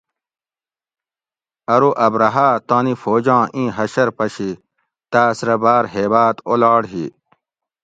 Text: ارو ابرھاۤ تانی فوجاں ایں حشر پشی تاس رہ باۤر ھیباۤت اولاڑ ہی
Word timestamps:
ارو 1.73 1.89
ابرھاۤ 2.05 2.53
تانی 2.67 2.93
فوجاں 3.01 3.43
ایں 3.55 3.67
حشر 3.77 4.07
پشی 4.17 4.49
تاس 5.11 5.37
رہ 5.47 5.55
باۤر 5.61 5.83
ھیباۤت 5.93 6.35
اولاڑ 6.49 6.81
ہی 6.91 7.05